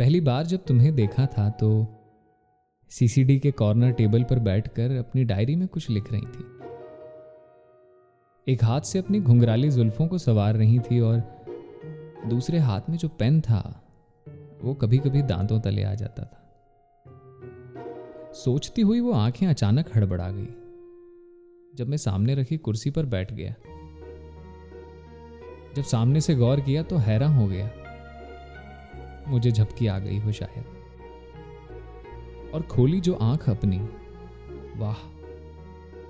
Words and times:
पहली 0.00 0.20
बार 0.20 0.44
जब 0.46 0.64
तुम्हें 0.64 0.94
देखा 0.94 1.26
था 1.26 1.48
तो 1.50 1.68
सीसीडी 2.90 3.38
के 3.38 3.50
कॉर्नर 3.50 3.90
टेबल 3.92 4.22
पर 4.24 4.38
बैठकर 4.38 4.90
अपनी 4.90 5.24
डायरी 5.24 5.56
में 5.56 5.66
कुछ 5.68 5.88
लिख 5.90 6.12
रही 6.12 6.20
थी। 6.20 6.44
एक 8.46 8.64
हाथ 8.64 8.80
से 8.80 8.98
अपनी 8.98 9.20
घुंघराली 9.20 9.70
जुल्फों 9.70 10.06
को 10.08 10.18
सवार 10.18 10.54
रही 10.54 10.78
थी 10.78 11.00
और 11.00 11.22
दूसरे 12.26 12.58
हाथ 12.58 12.88
में 12.90 12.96
जो 12.98 13.08
पेन 13.08 13.40
था, 13.40 13.60
वो 14.62 14.74
कभी 14.74 14.98
कभी 14.98 15.22
दांतों 15.22 15.60
तले 15.60 15.82
आ 15.82 15.94
जाता 15.94 16.24
था। 16.24 16.40
सोचती 18.34 18.82
हुई 18.82 19.00
वो 19.00 19.12
आँखें 19.12 19.46
अचानक 19.46 19.96
हड़बड़ा 19.96 20.30
गई, 20.30 20.48
जब 21.74 21.88
मैं 21.88 21.96
सामने 21.96 22.34
रखी 22.34 22.56
कुर्सी 22.56 22.90
पर 22.90 23.06
बैठ 23.06 23.32
गया। 23.32 23.54
जब 25.76 25.82
सामने 25.82 26.20
से 26.20 26.34
गौर 26.34 26.60
किया 26.60 26.82
तो 26.82 26.96
हैरान 26.96 27.32
हो 27.32 27.46
गया। 27.46 27.70
मुझे 29.30 29.50
झपकी 29.50 29.86
आ 29.86 29.98
गई 29.98 30.18
हो 30.18 30.32
शायद। 30.32 30.64
और 32.54 32.62
खोली 32.62 33.00
जो 33.00 33.14
आँख 33.14 33.50
अपनी, 33.50 33.78
वाह, 34.76 34.94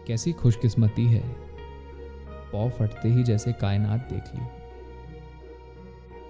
कैसी 0.06 0.32
खुशकिस्मती 0.32 1.06
है। 1.06 1.36
पौ 2.52 2.70
फटते 2.70 3.08
ही 3.08 3.22
जैसे 3.22 3.52
कायनात 3.52 4.08
देख 4.12 4.22
ली। 4.34 4.60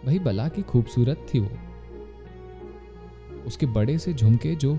वही 0.07 0.19
बला 0.19 0.49
की 0.49 0.63
खूबसूरत 0.63 1.27
थी 1.35 1.39
वो। 1.39 1.51
उसके 3.47 3.67
बड़े 3.67 3.99
से 3.99 4.15
झुमके 4.15 4.55
जो 4.55 4.79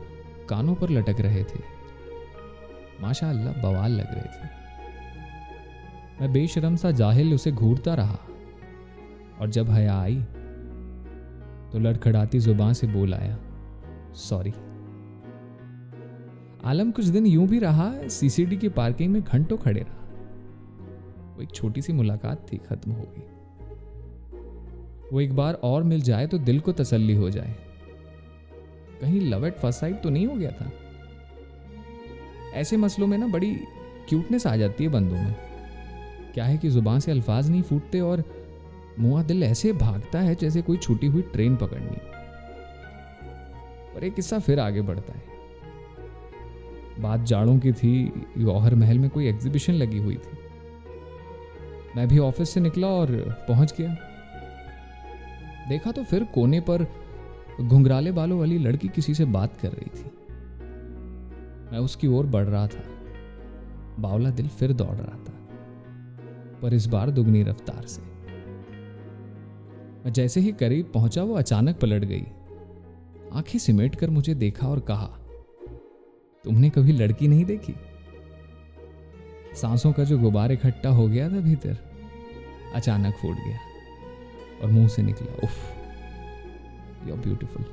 कानों 0.50 0.76
पर 0.76 0.90
लटक 0.90 1.16
रहे 1.20 1.44
थे। 1.44 1.60
माशा 3.02 3.30
अल्लाह 3.30 3.54
बवाल 3.54 3.92
लग 3.92 4.08
रहे 4.12 4.24
थे। 4.24 4.50
मैं 6.22 6.34
बेशरम 6.34 6.76
सा 6.76 6.92
जाहिल 6.92 7.34
उसे 7.34 7.52
घूरता 7.52 7.94
रहा। 7.94 8.20
और 9.42 9.50
जब 9.50 9.70
हया 9.70 10.02
आई 10.02 10.24
तो 11.74 11.80
लड़खड़ाती 11.80 12.40
ज़ुबान 12.40 12.74
से 12.74 12.88
बोल 12.88 13.14
आया 13.14 13.38
सॉरी 14.14 14.52
आलम 16.66 16.92
कुछ 16.92 17.06
दिन 17.06 17.26
यूँ 17.26 17.48
भी 17.48 17.60
रहा 17.60 18.08
सीसीडी 18.08 18.58
की 18.58 18.70
पार्किंग 18.70 19.14
में 19.14 19.22
घंटों 19.24 19.58
खड़े 19.58 19.80
रहा। 19.80 19.98
वो 21.36 21.42
एक 21.42 21.52
छोटी 21.52 21.82
सी 21.82 21.94
मुलाकात 21.94 22.46
थी, 22.54 22.58
खत्म 22.58 22.92
हो 22.92 23.04
गई। 23.04 23.24
वो 25.14 25.22
एक 25.22 25.34
बार 25.34 25.54
और 25.54 25.84
मिल 25.84 26.02
जाए 26.02 26.28
तो 26.28 26.38
दिल 26.38 26.60
को 26.60 26.72
तसल्ली 26.72 27.16
हो 27.16 27.30
जाए। 27.30 27.56
कहीं 29.02 29.22
लव 29.22 29.46
एट 29.46 29.56
फ़र्स्ट 29.56 29.80
साइड 29.80 30.02
तो 30.02 30.10
नहीं 30.10 30.28
हो 30.28 30.36
गया 30.36 30.52
था? 30.52 30.72
ऐसे 32.54 32.78
मसलों 32.78 33.08
में 33.08 33.18
ना 33.18 33.28
बड़ी 33.28 33.56
क्यूटनेस 34.10 34.48
आ 34.48 34.56
जाती 34.56 34.84
है 34.84 34.90
बंदों 34.90 35.18
में। 35.18 35.36
क्या 36.34 36.46
है 36.46 36.58
कि 36.58 36.70
ज़ुबान 36.70 37.00
से 37.00 37.12
अल्फाज 37.12 37.50
नहीं 37.50 37.62
फूटते 37.62 38.00
और 38.00 38.24
मुआ 39.00 39.24
दिल 39.24 39.44
ऐसे 39.44 39.74
भागता 39.74 40.20
है 40.20 40.36
जैसे 40.36 40.62
कोई 40.62 40.78
छूटी 40.78 41.08
हुई 41.08 41.22
ट्रेन 41.22 41.56
पकड़नी। 41.56 41.98
पर 43.96 44.04
एक 44.04 44.14
किस्सा 44.14 44.40
फिर 44.40 44.60
आगे 44.60 44.82
बढ़ता 44.82 45.14
है। 45.14 45.24
बात 47.00 47.20
जाड़ों 47.20 47.60
की 47.60 47.72
थी 47.72 48.14
गौहर 48.38 48.76
महल 48.76 49.00
में 49.00 49.10
कोई 49.10 49.28
एग्जीबिशन 49.28 49.74
लगी 49.74 49.98
हुई 49.98 50.16
थी। 50.16 50.38
मैं 51.96 52.08
भी 52.08 52.18
ऑफ़िस 52.18 52.50
से 52.50 52.60
निकला 52.60 52.88
और 52.88 53.36
पहुँच 53.48 53.74
गया। 53.78 53.98
देखा 55.70 55.92
तो 55.92 56.04
फिर 56.04 56.24
कोने 56.24 56.60
पर 56.60 56.88
घुंघराले 57.62 58.12
बालों 58.12 58.40
वाली 58.40 58.58
लड़की 58.58 58.88
किसी 58.88 59.14
से 59.14 59.26
बात 59.26 59.58
कर 59.58 59.72
रही 59.72 59.86
थी। 59.86 60.12
मैं 61.72 61.80
उसकी 61.80 62.08
ओर 62.08 62.26
बढ़ 62.26 62.46
रहा 62.46 62.68
था। 62.68 62.84
बावला 64.00 64.30
दिल 64.30 64.48
फिर 64.48 64.74
दौड़ 64.74 64.96
रहा 64.96 65.18
था। 65.18 65.34
पर 66.62 66.74
इस 66.74 66.86
बार 66.86 67.10
दुगनी 67.10 67.44
रफ्तार 67.44 67.86
से। 67.86 68.21
मैं 70.06 70.14
जैसे 70.14 70.40
ही 70.40 70.52
करीब 70.52 70.92
पहुँचा, 70.94 71.24
वो 71.24 71.36
अचानक 71.36 71.80
पलट 71.80 72.06
गई। 72.06 72.26
आँखें 73.34 73.60
सिमेट 73.60 73.96
कर 73.96 74.10
मुझे 74.10 74.34
देखा 74.36 74.68
और 74.68 74.80
कहा, 74.80 75.08
तुमने 76.44 76.70
कभी 76.70 76.92
लड़की 76.92 77.28
नहीं 77.28 77.46
देखी? 77.46 77.76
सांसों 79.56 79.92
का 79.94 80.04
जो 80.04 80.18
गुब्बार 80.20 80.52
इकट्ठा 80.52 80.90
हो 80.90 81.08
गया 81.08 81.30
था 81.30 81.40
भीतर, 81.40 81.78
अचानक 82.76 83.16
फूट 83.16 83.36
गया 83.36 83.60
और 84.62 84.72
मुँह 84.72 84.88
से 84.88 85.02
निकला। 85.02 85.34
उफ 85.44 87.08
यू 87.08 87.16
ब्यूटिफुल 87.16 87.66